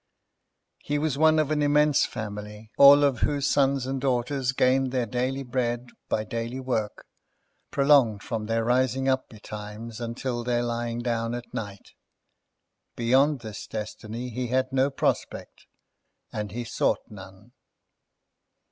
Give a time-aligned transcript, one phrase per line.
[0.79, 5.05] He was one of an immense family, all of whose sons and daughters gained their
[5.05, 7.05] daily bread by daily work,
[7.69, 11.91] prolonged from their rising up betimes until their lying down at night.
[12.95, 15.67] Beyond this destiny he had no prospect,
[16.33, 17.51] and he sought none.